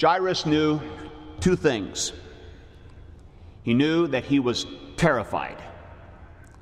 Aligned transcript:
Jairus 0.00 0.46
knew 0.46 0.80
two 1.40 1.56
things. 1.56 2.12
He 3.64 3.74
knew 3.74 4.06
that 4.08 4.24
he 4.24 4.38
was 4.38 4.66
terrified. 4.96 5.60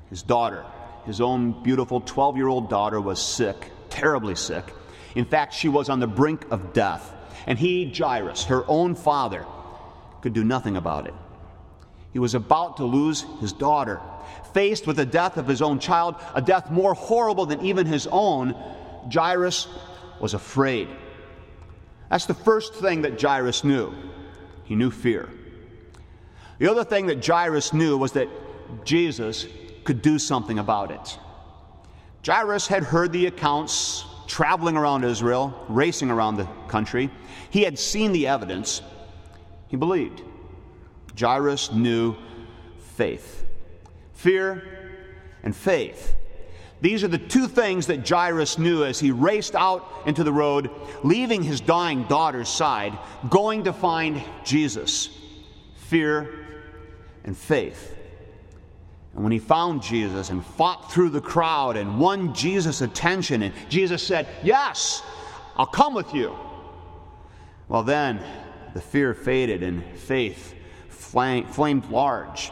His 0.09 0.23
daughter, 0.23 0.65
his 1.05 1.21
own 1.21 1.63
beautiful 1.63 2.01
12 2.01 2.37
year 2.37 2.47
old 2.47 2.69
daughter, 2.69 2.99
was 2.99 3.21
sick, 3.21 3.71
terribly 3.89 4.35
sick. 4.35 4.73
In 5.15 5.25
fact, 5.25 5.53
she 5.53 5.69
was 5.69 5.89
on 5.89 5.99
the 5.99 6.07
brink 6.07 6.45
of 6.51 6.73
death. 6.73 7.13
And 7.45 7.59
he, 7.59 7.91
Jairus, 7.91 8.45
her 8.45 8.65
own 8.67 8.95
father, 8.95 9.45
could 10.21 10.33
do 10.33 10.43
nothing 10.43 10.75
about 10.75 11.07
it. 11.07 11.13
He 12.13 12.19
was 12.19 12.33
about 12.33 12.77
to 12.77 12.85
lose 12.85 13.23
his 13.39 13.53
daughter. 13.53 14.01
Faced 14.53 14.87
with 14.87 14.95
the 14.95 15.05
death 15.05 15.37
of 15.37 15.47
his 15.47 15.61
own 15.61 15.79
child, 15.79 16.15
a 16.33 16.41
death 16.41 16.71
more 16.71 16.95
horrible 16.95 17.45
than 17.45 17.63
even 17.63 17.85
his 17.85 18.07
own, 18.11 18.55
Jairus 19.13 19.67
was 20.19 20.33
afraid. 20.33 20.89
That's 22.09 22.25
the 22.25 22.33
first 22.33 22.73
thing 22.73 23.01
that 23.01 23.21
Jairus 23.21 23.63
knew. 23.63 23.93
He 24.63 24.75
knew 24.75 24.91
fear. 24.91 25.29
The 26.59 26.69
other 26.69 26.83
thing 26.83 27.07
that 27.07 27.25
Jairus 27.25 27.73
knew 27.73 27.97
was 27.97 28.13
that 28.13 28.29
Jesus 28.83 29.45
could 29.83 30.01
do 30.01 30.17
something 30.19 30.59
about 30.59 30.91
it. 30.91 31.19
Jairus 32.25 32.67
had 32.67 32.83
heard 32.83 33.11
the 33.11 33.27
accounts 33.27 34.05
traveling 34.27 34.75
around 34.75 35.03
Israel, 35.03 35.65
racing 35.69 36.09
around 36.09 36.35
the 36.35 36.47
country. 36.67 37.09
He 37.49 37.63
had 37.63 37.79
seen 37.79 38.11
the 38.11 38.27
evidence. 38.27 38.81
He 39.67 39.77
believed. 39.77 40.21
Jairus 41.17 41.71
knew 41.71 42.15
faith. 42.79 43.45
Fear 44.13 44.63
and 45.43 45.55
faith. 45.55 46.15
These 46.79 47.03
are 47.03 47.07
the 47.07 47.17
two 47.17 47.47
things 47.47 47.87
that 47.87 48.07
Jairus 48.07 48.59
knew 48.59 48.83
as 48.83 48.99
he 48.99 49.11
raced 49.11 49.55
out 49.55 49.87
into 50.05 50.23
the 50.23 50.31
road, 50.31 50.69
leaving 51.03 51.41
his 51.41 51.59
dying 51.59 52.03
daughter's 52.03 52.49
side, 52.49 52.97
going 53.29 53.63
to 53.63 53.73
find 53.73 54.21
Jesus. 54.43 55.09
Fear 55.87 56.45
and 57.23 57.35
faith. 57.35 57.95
And 59.15 59.23
when 59.23 59.31
he 59.31 59.39
found 59.39 59.81
Jesus 59.81 60.29
and 60.29 60.45
fought 60.45 60.91
through 60.91 61.09
the 61.09 61.21
crowd 61.21 61.75
and 61.77 61.99
won 61.99 62.35
Jesus' 62.35 62.81
attention, 62.81 63.41
and 63.41 63.53
Jesus 63.69 64.03
said, 64.03 64.27
Yes, 64.43 65.01
I'll 65.55 65.65
come 65.65 65.95
with 65.95 66.13
you. 66.13 66.35
Well, 67.67 67.81
then 67.81 68.21
the 68.75 68.81
fear 68.81 69.15
faded 69.15 69.63
and 69.63 69.83
faith 69.97 70.53
flamed 70.89 71.89
large. 71.89 72.51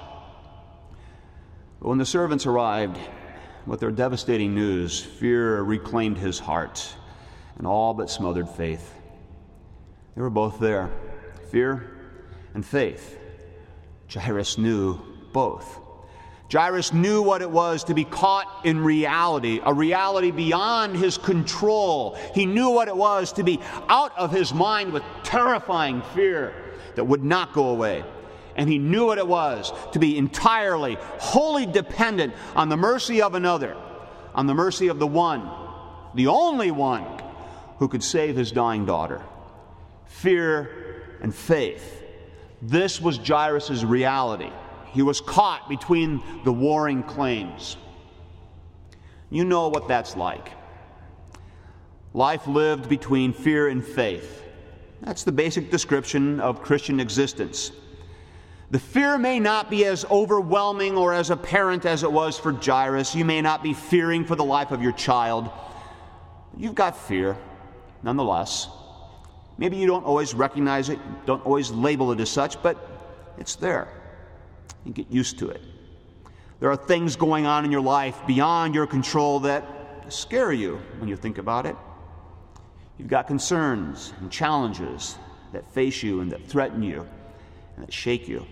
But 1.79 1.89
when 1.89 1.99
the 1.99 2.05
servants 2.05 2.47
arrived, 2.47 2.97
with 3.65 3.79
their 3.79 3.91
devastating 3.91 4.53
news, 4.53 5.01
fear 5.01 5.61
reclaimed 5.61 6.17
his 6.17 6.39
heart 6.39 6.95
and 7.57 7.65
all 7.65 7.93
but 7.93 8.09
smothered 8.09 8.49
faith. 8.49 8.93
They 10.15 10.21
were 10.21 10.29
both 10.29 10.59
there 10.59 10.91
fear 11.51 11.91
and 12.53 12.65
faith. 12.65 13.19
Jairus 14.11 14.57
knew 14.57 14.99
both. 15.31 15.79
Jairus 16.51 16.93
knew 16.93 17.21
what 17.21 17.41
it 17.41 17.49
was 17.49 17.83
to 17.85 17.93
be 17.93 18.03
caught 18.03 18.65
in 18.65 18.83
reality, 18.83 19.59
a 19.63 19.73
reality 19.73 20.31
beyond 20.31 20.95
his 20.95 21.17
control. 21.17 22.15
He 22.33 22.45
knew 22.45 22.69
what 22.69 22.87
it 22.87 22.95
was 22.95 23.33
to 23.33 23.43
be 23.43 23.59
out 23.89 24.15
of 24.17 24.31
his 24.31 24.53
mind 24.53 24.93
with 24.93 25.03
terrifying 25.23 26.01
fear 26.13 26.53
that 26.95 27.03
would 27.03 27.23
not 27.23 27.53
go 27.53 27.69
away 27.69 28.03
and 28.55 28.69
he 28.69 28.77
knew 28.77 29.05
what 29.05 29.17
it 29.17 29.27
was 29.27 29.73
to 29.91 29.99
be 29.99 30.17
entirely, 30.17 30.97
wholly 31.19 31.65
dependent 31.65 32.33
on 32.55 32.69
the 32.69 32.77
mercy 32.77 33.21
of 33.21 33.35
another, 33.35 33.75
on 34.33 34.47
the 34.47 34.53
mercy 34.53 34.87
of 34.87 34.99
the 34.99 35.07
one, 35.07 35.49
the 36.13 36.27
only 36.27 36.71
one 36.71 37.05
who 37.77 37.87
could 37.87 38.03
save 38.03 38.35
his 38.35 38.51
dying 38.51 38.85
daughter. 38.85 39.21
Fear 40.07 41.17
and 41.21 41.33
faith. 41.33 42.03
This 42.61 43.01
was 43.01 43.17
Jairus' 43.17 43.83
reality. 43.83 44.51
He 44.93 45.01
was 45.01 45.19
caught 45.19 45.67
between 45.67 46.23
the 46.45 46.53
warring 46.53 47.03
claims. 47.03 47.75
You 49.29 49.43
know 49.43 49.67
what 49.67 49.87
that's 49.87 50.15
like. 50.15 50.51
Life 52.13 52.47
lived 52.47 52.87
between 52.87 53.33
fear 53.33 53.67
and 53.67 53.83
faith. 53.83 54.43
That's 55.01 55.23
the 55.23 55.33
basic 55.33 55.69
description 55.69 56.39
of 56.39 56.61
Christian 56.61 57.01
existence. 57.01 57.71
The 58.71 58.79
fear 58.79 59.17
may 59.17 59.39
not 59.39 59.69
be 59.69 59.85
as 59.85 60.05
overwhelming 60.05 60.97
or 60.97 61.13
as 61.13 61.29
apparent 61.29 61.85
as 61.85 62.03
it 62.03 62.11
was 62.11 62.39
for 62.39 62.51
Jairus. 62.51 63.13
You 63.13 63.23
may 63.23 63.41
not 63.41 63.61
be 63.61 63.73
fearing 63.73 64.25
for 64.25 64.35
the 64.35 64.43
life 64.43 64.71
of 64.71 64.81
your 64.81 64.91
child. 64.91 65.49
You've 66.57 66.73
got 66.73 66.97
fear, 66.97 67.37
nonetheless. 68.01 68.67
Maybe 69.57 69.77
you 69.77 69.85
don't 69.87 70.03
always 70.03 70.33
recognize 70.33 70.89
it, 70.89 70.99
don't 71.25 71.45
always 71.45 71.69
label 71.71 72.11
it 72.11 72.19
as 72.19 72.29
such, 72.29 72.61
but 72.61 72.77
it's 73.37 73.55
there. 73.55 73.87
You 74.83 74.93
get 74.93 75.11
used 75.11 75.39
to 75.39 75.49
it. 75.49 75.61
There 76.59 76.71
are 76.71 76.75
things 76.75 77.15
going 77.15 77.45
on 77.45 77.65
in 77.65 77.71
your 77.71 77.81
life 77.81 78.17
beyond 78.25 78.73
your 78.73 78.87
control 78.87 79.41
that 79.41 79.65
scare 80.09 80.51
you 80.51 80.81
when 80.99 81.07
you 81.07 81.15
think 81.15 81.37
about 81.37 81.65
it. 81.65 81.75
You've 82.97 83.09
got 83.09 83.27
concerns 83.27 84.13
and 84.19 84.31
challenges 84.31 85.17
that 85.51 85.69
face 85.71 86.01
you 86.01 86.21
and 86.21 86.31
that 86.31 86.45
threaten 86.47 86.81
you 86.81 87.07
that 87.77 87.93
shake 87.93 88.27
you. 88.27 88.45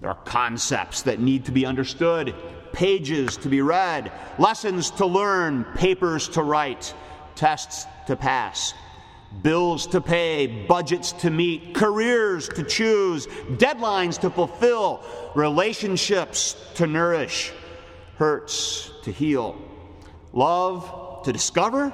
There 0.00 0.10
are 0.10 0.18
concepts 0.24 1.02
that 1.02 1.20
need 1.20 1.46
to 1.46 1.52
be 1.52 1.66
understood, 1.66 2.34
pages 2.72 3.36
to 3.38 3.48
be 3.48 3.62
read, 3.62 4.12
lessons 4.38 4.90
to 4.92 5.06
learn, 5.06 5.64
papers 5.74 6.28
to 6.30 6.42
write, 6.42 6.94
tests 7.34 7.86
to 8.06 8.14
pass, 8.14 8.74
bills 9.42 9.86
to 9.88 10.00
pay, 10.00 10.46
budgets 10.66 11.12
to 11.12 11.30
meet, 11.30 11.74
careers 11.74 12.48
to 12.48 12.62
choose, 12.62 13.26
deadlines 13.26 14.18
to 14.20 14.30
fulfill, 14.30 15.02
relationships 15.34 16.56
to 16.74 16.86
nourish, 16.86 17.52
hurts 18.16 18.90
to 19.02 19.10
heal, 19.10 19.56
love 20.32 21.22
to 21.24 21.32
discover, 21.32 21.92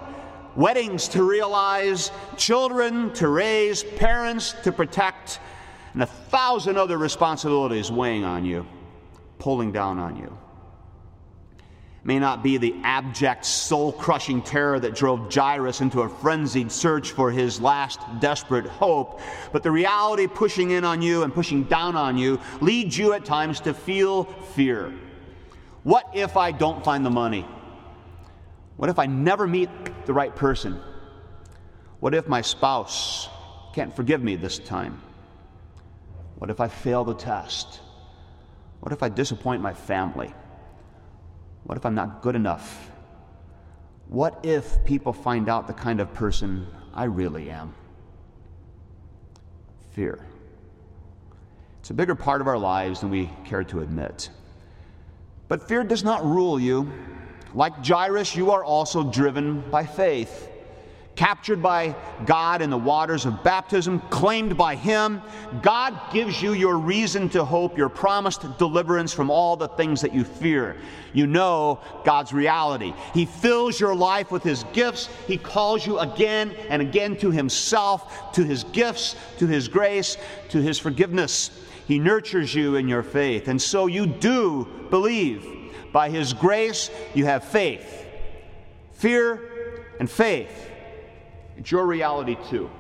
weddings 0.57 1.09
to 1.09 1.23
realize, 1.23 2.11
children 2.37 3.13
to 3.15 3.29
raise, 3.29 3.83
parents 3.83 4.55
to 4.63 4.71
protect 4.71 5.41
and 5.95 6.03
a 6.03 6.07
thousand 6.07 6.77
other 6.77 6.99
responsibilities 6.99 7.91
weighing 7.91 8.25
on 8.25 8.45
you, 8.45 8.67
pulling 9.39 9.73
down 9.73 9.99
on 9.99 10.17
you. 10.17 10.37
It 11.57 12.07
may 12.07 12.19
not 12.19 12.43
be 12.43 12.59
the 12.59 12.75
abject, 12.83 13.47
soul 13.47 13.93
crushing 13.93 14.43
terror 14.43 14.79
that 14.81 14.95
drove 14.95 15.33
Jairus 15.33 15.81
into 15.81 16.03
a 16.03 16.09
frenzied 16.09 16.71
search 16.71 17.13
for 17.13 17.31
his 17.31 17.61
last 17.61 18.01
desperate 18.21 18.67
hope, 18.67 19.21
but 19.53 19.63
the 19.63 19.71
reality 19.71 20.27
pushing 20.27 20.73
in 20.73 20.85
on 20.85 21.01
you 21.01 21.23
and 21.23 21.33
pushing 21.33 21.63
down 21.63 21.97
on 21.97 22.19
you 22.19 22.41
leads 22.61 22.99
you 22.99 23.13
at 23.13 23.25
times 23.25 23.61
to 23.61 23.73
feel 23.73 24.25
fear. 24.25 24.93
What 25.85 26.11
if 26.13 26.37
I 26.37 26.51
don't 26.51 26.85
find 26.85 27.07
the 27.07 27.11
money? 27.11 27.47
What 28.77 28.91
if 28.91 28.99
I 28.99 29.07
never 29.07 29.47
meet 29.47 29.71
the 30.07 30.13
right 30.13 30.35
person? 30.35 30.81
What 32.01 32.15
if 32.15 32.27
my 32.27 32.41
spouse 32.41 33.29
can't 33.75 33.95
forgive 33.95 34.23
me 34.23 34.35
this 34.37 34.59
time? 34.59 35.01
What 36.45 36.51
if 36.51 36.61
I 36.61 36.69
fail 36.69 37.05
the 37.05 37.15
test? 37.15 37.81
What 38.81 38.93
if 38.93 39.03
I 39.03 39.09
disappoint 39.09 39.63
my 39.63 39.73
family? 39.73 40.31
What 41.63 41.79
if 41.79 41.87
I'm 41.87 41.95
not 41.95 42.21
good 42.21 42.37
enough? 42.37 42.91
What 44.09 44.41
if 44.43 44.85
people 44.85 45.15
find 45.15 45.49
out 45.49 45.67
the 45.67 45.73
kind 45.73 46.01
of 46.01 46.13
person 46.13 46.67
I 46.93 47.05
really 47.05 47.49
am? 47.49 47.75
Fear. 49.93 50.27
It's 51.81 51.89
a 51.89 51.95
bigger 51.95 52.15
part 52.15 52.43
of 52.43 52.47
our 52.47 52.59
lives 52.59 53.01
than 53.01 53.09
we 53.09 53.31
care 53.47 53.65
to 53.65 53.81
admit. 53.81 54.29
But 55.49 55.67
fear 55.67 55.83
does 55.83 56.05
not 56.05 56.27
rule 56.27 56.61
you. 56.61 56.93
Like 57.55 57.83
Jairus, 57.83 58.37
you 58.37 58.51
are 58.51 58.63
also 58.63 59.03
driven 59.03 59.63
by 59.71 59.87
faith 59.87 60.51
captured 61.17 61.63
by 61.63 61.95
God 62.27 62.61
in 62.61 62.71
the 62.71 62.79
waters 62.79 63.25
of 63.25 63.43
baptism, 63.45 64.01
claimed 64.11 64.57
by 64.57 64.75
Him. 64.75 65.23
God 65.63 65.99
gives 66.13 66.43
you 66.43 66.53
your 66.53 66.77
reason 66.77 67.29
to 67.31 67.45
hope, 67.45 67.79
your 67.79 67.89
promised 67.89 68.59
deliverance 68.59 69.13
from 69.13 69.31
all 69.31 69.57
the 69.57 69.69
things 69.69 70.01
that 70.01 70.15
you 70.15 70.25
fear. 70.25 70.77
You 71.13 71.27
know 71.27 71.81
God's 72.05 72.33
reality. 72.33 72.93
He 73.13 73.27
fills 73.27 73.79
your 73.79 73.95
life 73.95 74.33
with 74.33 74.43
His 74.43 74.65
gifts. 74.73 75.09
He 75.27 75.37
calls 75.37 75.87
you 75.87 76.01
again 76.01 76.53
and 76.69 76.83
again 76.83 77.17
to 77.19 77.31
Himself, 77.31 78.33
to 78.33 78.43
His 78.43 78.65
gifts, 78.65 79.15
to 79.39 79.47
His 79.47 79.69
grace, 79.69 80.17
to 80.49 80.61
His 80.61 80.79
forgiveness. 80.79 81.51
He 81.87 81.99
nurtures 81.99 82.55
you 82.55 82.77
in 82.77 82.89
your 82.89 83.03
faith. 83.03 83.47
And 83.47 83.61
so 83.61 83.87
you 83.87 84.07
do 84.07 84.67
believe. 84.91 85.47
By 85.93 86.11
His 86.11 86.33
grace, 86.33 86.91
you 87.15 87.27
have 87.27 87.45
faith. 87.45 88.05
Fear 88.95 89.87
and 90.01 90.11
faith 90.11 90.73
it's 91.57 91.71
your 91.71 91.87
reality 91.87 92.37
too. 92.49 92.71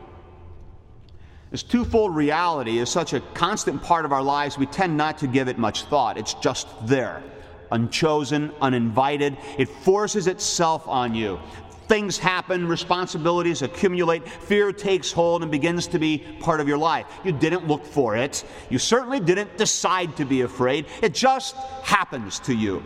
This 1.51 1.63
twofold 1.63 2.17
reality 2.17 2.79
is 2.79 2.89
such 2.89 3.13
a 3.13 3.21
constant 3.21 3.81
part 3.83 4.05
of 4.05 4.13
our 4.13 4.23
lives, 4.23 4.59
we 4.59 4.67
tend 4.67 4.97
not 4.97 5.19
to 5.19 5.29
give 5.29 5.47
it 5.47 5.57
much 5.57 5.85
thought. 5.85 6.19
It's 6.19 6.35
just 6.35 6.67
there, 6.87 7.23
unchosen, 7.71 8.51
uninvited. 8.61 9.37
It 9.57 9.69
forces 9.69 10.27
itself 10.27 10.89
on 10.89 11.15
you. 11.15 11.39
Things 11.87 12.19
happen, 12.19 12.67
responsibilities 12.67 13.63
accumulate, 13.63 14.27
fear 14.27 14.73
takes 14.73 15.13
hold 15.13 15.43
and 15.43 15.51
begins 15.53 15.87
to 15.89 15.99
be 15.99 16.19
part 16.41 16.61
of 16.61 16.67
your 16.67 16.79
life. 16.79 17.07
You 17.25 17.31
didn't 17.31 17.69
look 17.69 17.85
for 17.85 18.17
it. 18.17 18.45
You 18.71 18.79
certainly 18.79 19.21
didn't 19.21 19.57
decide 19.59 20.17
to 20.17 20.25
be 20.25 20.41
afraid. 20.41 20.87
It 21.03 21.15
just 21.15 21.55
happens 21.83 22.41
to 22.41 22.55
you. 22.55 22.83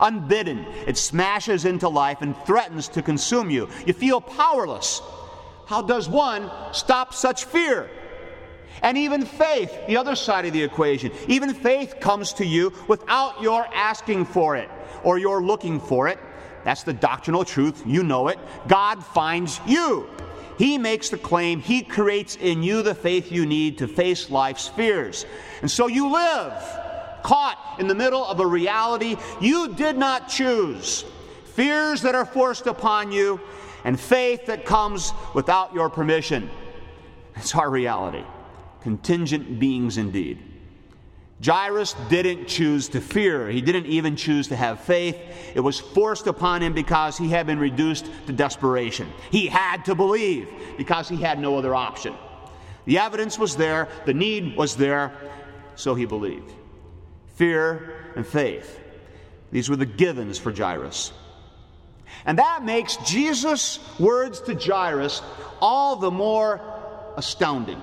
Unbidden, 0.00 0.60
it 0.86 0.96
smashes 0.96 1.64
into 1.64 1.88
life 1.88 2.22
and 2.22 2.36
threatens 2.46 2.88
to 2.88 3.02
consume 3.02 3.50
you. 3.50 3.68
You 3.86 3.92
feel 3.92 4.20
powerless. 4.20 5.02
How 5.68 5.82
does 5.82 6.08
one 6.08 6.50
stop 6.72 7.12
such 7.12 7.44
fear? 7.44 7.90
And 8.80 8.96
even 8.96 9.26
faith, 9.26 9.70
the 9.86 9.98
other 9.98 10.16
side 10.16 10.46
of 10.46 10.54
the 10.54 10.62
equation, 10.62 11.12
even 11.26 11.52
faith 11.52 11.96
comes 12.00 12.32
to 12.34 12.46
you 12.46 12.72
without 12.88 13.42
your 13.42 13.66
asking 13.74 14.24
for 14.24 14.56
it 14.56 14.70
or 15.02 15.18
your 15.18 15.42
looking 15.42 15.78
for 15.78 16.08
it. 16.08 16.18
That's 16.64 16.84
the 16.84 16.94
doctrinal 16.94 17.44
truth. 17.44 17.82
You 17.84 18.02
know 18.02 18.28
it. 18.28 18.38
God 18.66 19.04
finds 19.04 19.60
you. 19.66 20.08
He 20.56 20.78
makes 20.78 21.10
the 21.10 21.18
claim, 21.18 21.60
He 21.60 21.82
creates 21.82 22.36
in 22.36 22.62
you 22.62 22.82
the 22.82 22.94
faith 22.94 23.30
you 23.30 23.44
need 23.44 23.76
to 23.78 23.88
face 23.88 24.30
life's 24.30 24.68
fears. 24.68 25.26
And 25.60 25.70
so 25.70 25.86
you 25.86 26.10
live 26.10 26.54
caught 27.22 27.76
in 27.78 27.88
the 27.88 27.94
middle 27.94 28.24
of 28.24 28.40
a 28.40 28.46
reality 28.46 29.16
you 29.38 29.74
did 29.74 29.98
not 29.98 30.30
choose. 30.30 31.04
Fears 31.58 32.02
that 32.02 32.14
are 32.14 32.24
forced 32.24 32.68
upon 32.68 33.10
you, 33.10 33.40
and 33.82 33.98
faith 33.98 34.46
that 34.46 34.64
comes 34.64 35.12
without 35.34 35.74
your 35.74 35.90
permission. 35.90 36.48
It's 37.34 37.52
our 37.56 37.68
reality. 37.68 38.22
Contingent 38.82 39.58
beings 39.58 39.98
indeed. 39.98 40.38
Jairus 41.44 41.96
didn't 42.08 42.46
choose 42.46 42.88
to 42.90 43.00
fear. 43.00 43.48
He 43.48 43.60
didn't 43.60 43.86
even 43.86 44.14
choose 44.14 44.46
to 44.48 44.54
have 44.54 44.78
faith. 44.78 45.16
It 45.52 45.58
was 45.58 45.80
forced 45.80 46.28
upon 46.28 46.62
him 46.62 46.74
because 46.74 47.18
he 47.18 47.28
had 47.28 47.48
been 47.48 47.58
reduced 47.58 48.08
to 48.28 48.32
desperation. 48.32 49.08
He 49.32 49.48
had 49.48 49.84
to 49.86 49.96
believe 49.96 50.48
because 50.76 51.08
he 51.08 51.16
had 51.16 51.40
no 51.40 51.58
other 51.58 51.74
option. 51.74 52.14
The 52.84 52.98
evidence 52.98 53.36
was 53.36 53.56
there, 53.56 53.88
the 54.06 54.14
need 54.14 54.56
was 54.56 54.76
there, 54.76 55.10
so 55.74 55.96
he 55.96 56.06
believed. 56.06 56.52
Fear 57.34 58.12
and 58.14 58.24
faith. 58.24 58.78
These 59.50 59.68
were 59.68 59.74
the 59.74 59.86
givens 59.86 60.38
for 60.38 60.52
Jairus. 60.52 61.12
And 62.24 62.38
that 62.38 62.64
makes 62.64 62.96
Jesus' 62.98 63.78
words 63.98 64.40
to 64.42 64.54
Jairus 64.54 65.22
all 65.60 65.96
the 65.96 66.10
more 66.10 66.60
astounding. 67.16 67.80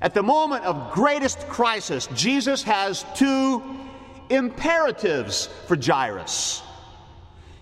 At 0.00 0.14
the 0.14 0.22
moment 0.22 0.64
of 0.64 0.92
greatest 0.92 1.48
crisis, 1.48 2.08
Jesus 2.14 2.62
has 2.62 3.04
two 3.14 3.62
imperatives 4.30 5.48
for 5.66 5.76
Jairus. 5.76 6.62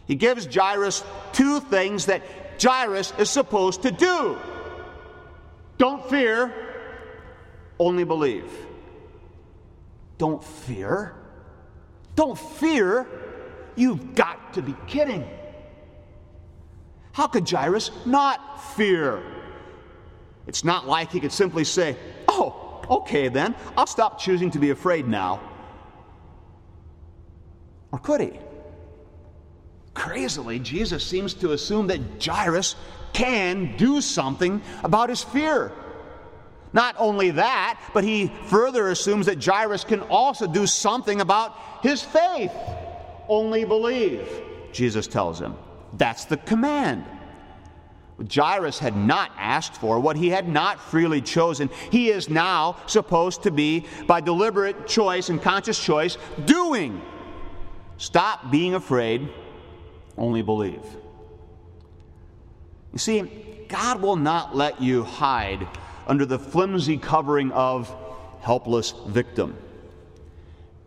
He 0.06 0.14
gives 0.14 0.46
Jairus 0.46 1.02
two 1.32 1.60
things 1.60 2.06
that 2.06 2.22
Jairus 2.62 3.12
is 3.18 3.30
supposed 3.30 3.82
to 3.82 3.90
do 3.90 4.38
don't 5.78 6.08
fear, 6.08 6.52
only 7.78 8.04
believe. 8.04 8.50
Don't 10.18 10.42
fear. 10.42 11.14
Don't 12.14 12.38
fear. 12.38 13.06
You've 13.76 14.14
got 14.14 14.55
to 14.55 14.62
be 14.62 14.75
kidding. 14.87 15.28
How 17.12 17.26
could 17.26 17.49
Jairus 17.49 17.90
not 18.05 18.75
fear? 18.75 19.23
It's 20.46 20.64
not 20.64 20.87
like 20.87 21.11
he 21.12 21.20
could 21.20 21.32
simply 21.32 21.64
say, 21.64 21.96
Oh, 22.28 22.82
okay 22.90 23.28
then, 23.28 23.55
I'll 23.76 23.87
stop 23.87 24.19
choosing 24.19 24.50
to 24.52 24.58
be 24.58 24.70
afraid 24.70 25.06
now. 25.06 25.40
Or 27.93 27.99
could 27.99 28.20
he? 28.20 28.38
Crazily, 29.94 30.58
Jesus 30.58 31.05
seems 31.05 31.32
to 31.34 31.52
assume 31.52 31.87
that 31.87 32.00
Jairus 32.22 32.76
can 33.12 33.76
do 33.76 34.02
something 34.02 34.61
about 34.84 35.08
his 35.08 35.22
fear. 35.22 35.72
Not 36.75 36.96
only 36.99 37.31
that, 37.31 37.81
but 37.94 38.05
he 38.05 38.31
further 38.49 38.90
assumes 38.90 39.25
that 39.25 39.43
Jairus 39.43 39.84
can 39.84 40.02
also 40.02 40.46
do 40.46 40.67
something 40.67 41.22
about 41.22 41.56
his 41.82 42.02
faith. 42.02 42.52
Only 43.28 43.64
believe, 43.64 44.28
Jesus 44.73 45.06
tells 45.06 45.40
him. 45.40 45.55
That's 45.94 46.25
the 46.25 46.37
command. 46.37 47.05
Jairus 48.32 48.78
had 48.78 48.96
not 48.96 49.31
asked 49.37 49.75
for, 49.75 50.00
what 50.00 50.17
he 50.17 50.31
had 50.31 50.49
not 50.49 50.81
freely 50.81 51.20
chosen, 51.20 51.69
he 51.90 52.08
is 52.08 52.31
now 52.31 52.76
supposed 52.87 53.43
to 53.43 53.50
be, 53.50 53.84
by 54.06 54.20
deliberate 54.20 54.87
choice 54.87 55.28
and 55.28 55.40
conscious 55.43 55.82
choice, 55.82 56.17
doing. 56.46 57.02
Stop 57.99 58.50
being 58.50 58.75
afraid, 58.75 59.29
only 60.17 60.43
believe. 60.43 60.82
You 62.93 62.99
see, 62.99 63.22
God 63.69 64.00
will 64.00 64.17
not 64.17 64.56
let 64.56 64.81
you 64.81 65.02
hide 65.02 65.67
under 66.06 66.25
the 66.25 66.38
flimsy 66.38 66.96
covering 66.96 67.52
of 67.52 67.94
helpless 68.40 68.93
victim. 69.08 69.58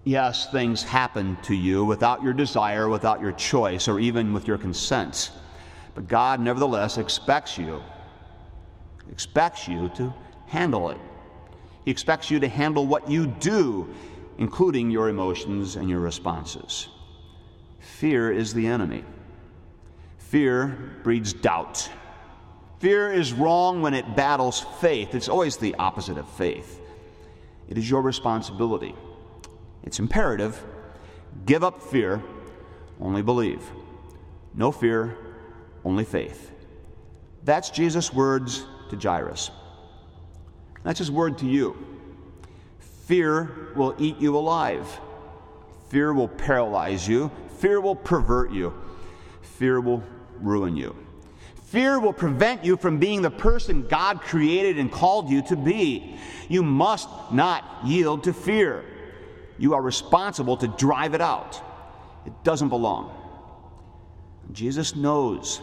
Yes, 0.06 0.50
things 0.52 0.82
happen 0.82 1.38
to 1.44 1.54
you 1.54 1.84
without 1.84 2.24
your 2.24 2.34
desire, 2.34 2.90
without 2.90 3.22
your 3.22 3.34
choice, 3.34 3.88
or 3.88 4.00
even 4.00 4.34
with 4.34 4.48
your 4.48 4.58
consent. 4.58 5.32
But 5.94 6.08
God 6.08 6.40
nevertheless 6.40 6.98
expects 6.98 7.58
you, 7.58 7.84
expects 9.12 9.68
you 9.68 9.90
to 9.96 10.14
handle 10.48 10.90
it. 10.90 10.98
He 11.86 11.92
expects 11.92 12.32
you 12.32 12.40
to 12.40 12.48
handle 12.48 12.86
what 12.86 13.10
you 13.10 13.28
do, 13.28 13.94
including 14.38 14.90
your 14.90 15.10
emotions 15.10 15.76
and 15.76 15.90
your 15.90 16.00
responses. 16.00 16.88
Fear 17.80 18.32
is 18.32 18.54
the 18.54 18.68
enemy. 18.68 19.04
Fear 20.18 21.00
breeds 21.04 21.34
doubt. 21.34 21.90
Fear 22.80 23.12
is 23.12 23.34
wrong 23.34 23.82
when 23.82 23.94
it 23.94 24.16
battles 24.16 24.66
faith. 24.80 25.14
It's 25.14 25.28
always 25.28 25.58
the 25.58 25.76
opposite 25.76 26.18
of 26.18 26.30
faith. 26.30 26.80
It 27.68 27.78
is 27.78 27.90
your 27.90 28.02
responsibility. 28.02 28.96
It's 29.84 30.00
imperative. 30.00 30.62
Give 31.46 31.64
up 31.64 31.82
fear, 31.82 32.22
only 33.00 33.22
believe. 33.22 33.62
No 34.54 34.72
fear, 34.72 35.18
only 35.86 36.06
faith. 36.06 36.52
That's 37.44 37.70
Jesus' 37.70 38.14
words 38.14 38.66
to 38.90 38.98
Jairus. 38.98 39.52
That's 40.84 41.00
his 41.00 41.12
word 41.12 41.38
to 41.40 41.46
you. 41.46 41.78
Fear 42.80 43.74
will 43.76 43.96
eat 43.98 44.18
you 44.18 44.38
alive. 44.38 44.88
Fear 45.90 46.14
will 46.14 46.28
paralyze 46.28 47.08
you. 47.08 47.32
Fear 47.58 47.82
will 47.82 47.96
pervert 47.96 48.52
you. 48.52 48.74
Fear 49.42 49.82
will 49.82 50.04
ruin 50.40 50.76
you. 50.76 50.96
Fear 51.66 52.00
will 52.00 52.14
prevent 52.14 52.66
you 52.66 52.78
from 52.78 52.98
being 52.98 53.22
the 53.22 53.30
person 53.30 53.88
God 53.88 54.22
created 54.22 54.80
and 54.80 54.92
called 54.92 55.30
you 55.30 55.42
to 55.44 55.56
be. 55.56 56.18
You 56.48 56.64
must 56.64 57.10
not 57.32 57.64
yield 57.86 58.24
to 58.24 58.34
fear. 58.34 58.84
You 59.60 59.76
are 59.76 59.82
responsible 59.82 60.58
to 60.58 60.68
drive 60.68 61.14
it 61.14 61.22
out. 61.22 61.62
It 62.26 62.34
doesn't 62.44 62.70
belong. 62.70 63.16
Jesus 64.52 64.96
knows. 64.96 65.62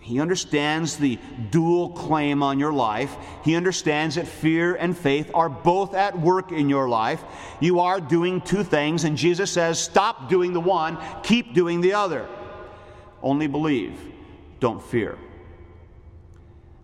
He 0.00 0.20
understands 0.20 0.96
the 0.96 1.18
dual 1.50 1.90
claim 1.90 2.42
on 2.42 2.58
your 2.58 2.72
life. 2.72 3.16
He 3.42 3.56
understands 3.56 4.16
that 4.16 4.26
fear 4.26 4.74
and 4.74 4.96
faith 4.96 5.30
are 5.32 5.48
both 5.48 5.94
at 5.94 6.18
work 6.18 6.52
in 6.52 6.68
your 6.68 6.88
life. 6.88 7.22
You 7.60 7.80
are 7.80 8.00
doing 8.00 8.40
two 8.42 8.64
things, 8.64 9.04
and 9.04 9.16
Jesus 9.16 9.50
says, 9.50 9.78
Stop 9.78 10.28
doing 10.28 10.52
the 10.52 10.60
one, 10.60 10.98
keep 11.22 11.54
doing 11.54 11.80
the 11.80 11.94
other. 11.94 12.28
Only 13.22 13.46
believe, 13.46 13.98
don't 14.60 14.82
fear. 14.82 15.16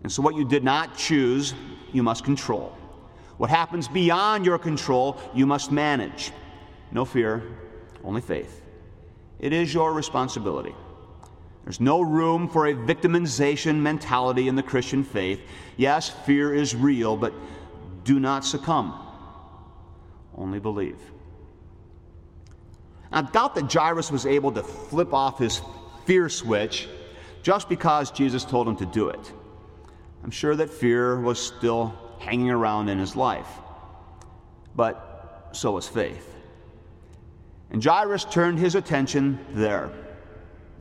And 0.01 0.11
so, 0.11 0.23
what 0.23 0.35
you 0.35 0.43
did 0.43 0.63
not 0.63 0.97
choose, 0.97 1.53
you 1.93 2.01
must 2.01 2.23
control. 2.23 2.75
What 3.37 3.51
happens 3.51 3.87
beyond 3.87 4.45
your 4.45 4.57
control, 4.57 5.19
you 5.35 5.45
must 5.45 5.71
manage. 5.71 6.31
No 6.91 7.05
fear, 7.05 7.43
only 8.03 8.21
faith. 8.21 8.61
It 9.39 9.53
is 9.53 9.73
your 9.73 9.93
responsibility. 9.93 10.75
There's 11.63 11.79
no 11.79 12.01
room 12.01 12.47
for 12.47 12.67
a 12.67 12.73
victimization 12.73 13.77
mentality 13.77 14.47
in 14.47 14.55
the 14.55 14.63
Christian 14.63 15.03
faith. 15.03 15.41
Yes, 15.77 16.09
fear 16.09 16.53
is 16.53 16.75
real, 16.75 17.15
but 17.15 17.33
do 18.03 18.19
not 18.19 18.43
succumb. 18.43 18.93
Only 20.35 20.59
believe. 20.59 20.99
I 23.11 23.21
doubt 23.21 23.55
that 23.55 23.71
Jairus 23.71 24.11
was 24.11 24.25
able 24.25 24.51
to 24.53 24.63
flip 24.63 25.13
off 25.13 25.39
his 25.39 25.61
fear 26.05 26.29
switch 26.29 26.87
just 27.43 27.69
because 27.69 28.11
Jesus 28.11 28.45
told 28.45 28.67
him 28.67 28.77
to 28.77 28.85
do 28.85 29.09
it. 29.09 29.33
I'm 30.23 30.31
sure 30.31 30.55
that 30.55 30.69
fear 30.69 31.19
was 31.19 31.39
still 31.39 31.93
hanging 32.19 32.49
around 32.49 32.89
in 32.89 32.99
his 32.99 33.15
life. 33.15 33.47
But 34.75 35.49
so 35.51 35.71
was 35.71 35.87
faith. 35.87 36.27
And 37.71 37.83
Jairus 37.83 38.25
turned 38.25 38.59
his 38.59 38.75
attention 38.75 39.39
there. 39.51 39.91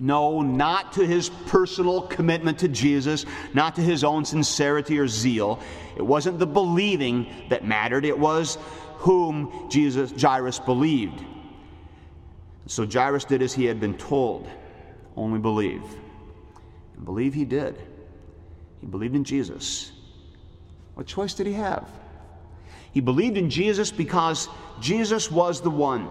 No, 0.00 0.40
not 0.40 0.94
to 0.94 1.06
his 1.06 1.28
personal 1.46 2.02
commitment 2.02 2.60
to 2.60 2.68
Jesus, 2.68 3.26
not 3.52 3.76
to 3.76 3.82
his 3.82 4.02
own 4.02 4.24
sincerity 4.24 4.98
or 4.98 5.06
zeal. 5.06 5.60
It 5.96 6.02
wasn't 6.02 6.38
the 6.38 6.46
believing 6.46 7.26
that 7.50 7.64
mattered, 7.64 8.04
it 8.04 8.18
was 8.18 8.56
whom 8.96 9.68
Jesus 9.70 10.12
Jairus 10.20 10.58
believed. 10.58 11.24
So 12.66 12.86
Jairus 12.86 13.24
did 13.24 13.42
as 13.42 13.52
he 13.52 13.64
had 13.64 13.80
been 13.80 13.94
told. 13.94 14.48
Only 15.16 15.38
believe. 15.38 15.82
And 16.96 17.04
believe 17.04 17.34
he 17.34 17.44
did. 17.44 17.76
He 18.80 18.86
believed 18.86 19.14
in 19.14 19.24
Jesus. 19.24 19.92
What 20.94 21.06
choice 21.06 21.34
did 21.34 21.46
he 21.46 21.54
have? 21.54 21.88
He 22.92 23.00
believed 23.00 23.36
in 23.36 23.50
Jesus 23.50 23.90
because 23.90 24.48
Jesus 24.80 25.30
was 25.30 25.60
the 25.60 25.70
one, 25.70 26.08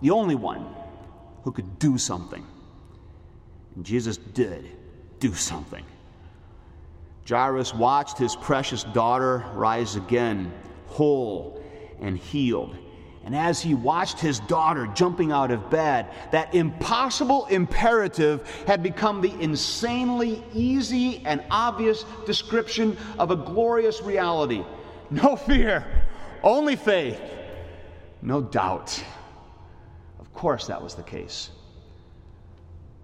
the 0.00 0.10
only 0.10 0.34
one, 0.34 0.66
who 1.44 1.52
could 1.52 1.78
do 1.78 1.96
something. 1.96 2.44
And 3.76 3.84
Jesus 3.84 4.16
did 4.16 4.68
do 5.20 5.32
something. 5.34 5.84
Jairus 7.28 7.74
watched 7.74 8.18
his 8.18 8.36
precious 8.36 8.84
daughter 8.84 9.44
rise 9.54 9.96
again, 9.96 10.52
whole 10.86 11.62
and 12.00 12.16
healed. 12.16 12.76
And 13.24 13.34
as 13.34 13.60
he 13.60 13.74
watched 13.74 14.20
his 14.20 14.38
daughter 14.40 14.86
jumping 14.94 15.32
out 15.32 15.50
of 15.50 15.68
bed, 15.68 16.06
that 16.30 16.54
impossible 16.54 17.46
imperative 17.46 18.48
had 18.68 18.84
become 18.84 19.20
the 19.20 19.32
insanely 19.40 20.44
easy 20.54 21.22
and 21.26 21.42
obvious 21.50 22.04
description 22.24 22.96
of 23.18 23.32
a 23.32 23.36
glorious 23.36 24.00
reality. 24.00 24.64
No 25.10 25.34
fear, 25.34 25.84
only 26.44 26.76
faith, 26.76 27.20
no 28.22 28.40
doubt. 28.42 29.02
Course, 30.36 30.66
that 30.66 30.80
was 30.80 30.94
the 30.94 31.02
case. 31.02 31.50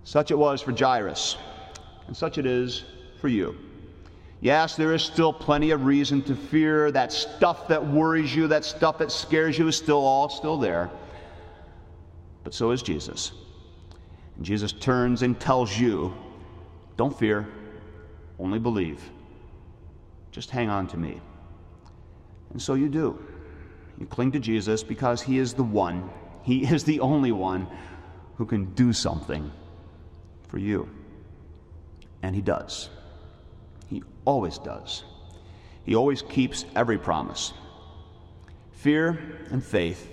Such 0.05 0.31
it 0.31 0.39
was 0.39 0.61
for 0.61 0.73
Jairus, 0.73 1.39
and 2.07 2.17
such 2.17 2.37
it 2.39 2.45
is 2.45 2.85
for 3.21 3.29
you. 3.29 3.57
Yes, 4.43 4.77
there 4.77 4.93
is 4.93 5.03
still 5.03 5.33
plenty 5.33 5.71
of 5.71 5.87
reason 5.87 6.21
to 6.23 6.37
fear. 6.37 6.91
That 6.91 7.11
stuff 7.11 7.69
that 7.69 7.85
worries 7.85 8.35
you, 8.35 8.49
that 8.49 8.65
stuff 8.65 8.99
that 8.99 9.11
scares 9.11 9.59
you 9.59 9.67
is 9.67 9.77
still 9.77 10.05
all 10.05 10.29
still 10.29 10.59
there. 10.59 10.91
But 12.45 12.53
so 12.53 12.71
is 12.71 12.83
Jesus. 12.83 13.33
And 14.37 14.45
Jesus 14.45 14.73
turns 14.73 15.23
and 15.23 15.41
tells 15.41 15.79
you, 15.79 16.13
don't 16.97 17.19
fear, 17.19 17.49
only 18.39 18.59
believe. 18.59 19.01
Just 20.33 20.51
hang 20.51 20.69
on 20.69 20.87
to 20.89 20.97
me. 20.97 21.21
And 22.51 22.61
so 22.61 22.75
you 22.75 22.89
do. 22.89 23.25
You 23.99 24.07
cling 24.07 24.33
to 24.33 24.41
Jesus 24.41 24.83
because 24.83 25.23
he 25.23 25.39
is 25.39 25.55
the 25.55 25.63
one, 25.63 26.11
he 26.43 26.65
is 26.65 26.85
the 26.85 27.01
only 27.01 27.33
one 27.33 27.67
who 28.37 28.47
can 28.47 28.67
do 28.75 28.93
something 28.93 29.51
for 30.49 30.59
you. 30.59 30.89
And 32.23 32.35
he 32.35 32.43
does. 32.43 32.91
He 33.89 34.03
always 34.25 34.59
does. 34.59 35.05
He 35.85 35.95
always 35.95 36.23
keeps 36.23 36.65
every 36.77 36.99
promise. 36.99 37.53
Fear 38.73 39.19
and 39.51 39.65
faith 39.65 40.09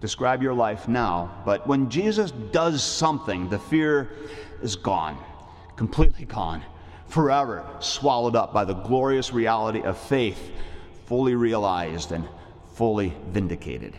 describe 0.00 0.42
your 0.42 0.54
life 0.54 0.88
now, 0.88 1.42
but 1.44 1.66
when 1.66 1.88
Jesus 1.88 2.32
does 2.50 2.82
something, 2.82 3.48
the 3.48 3.58
fear 3.58 4.10
is 4.60 4.74
gone, 4.74 5.16
completely 5.76 6.24
gone, 6.24 6.62
forever 7.06 7.64
swallowed 7.78 8.34
up 8.34 8.52
by 8.52 8.64
the 8.64 8.74
glorious 8.74 9.32
reality 9.32 9.80
of 9.82 9.96
faith, 9.96 10.50
fully 11.06 11.34
realized 11.34 12.10
and 12.10 12.28
fully 12.74 13.14
vindicated. 13.28 13.94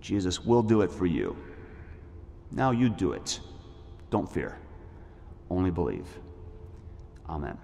Jesus 0.00 0.44
will 0.44 0.62
do 0.62 0.82
it 0.82 0.90
for 0.90 1.06
you. 1.06 1.36
Now 2.50 2.70
you 2.70 2.88
do 2.88 3.12
it. 3.12 3.40
Don't 4.10 4.30
fear, 4.30 4.58
only 5.50 5.70
believe. 5.70 6.06
Amen. 7.28 7.58